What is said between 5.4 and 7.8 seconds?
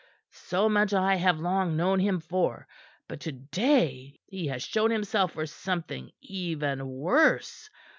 something even worse.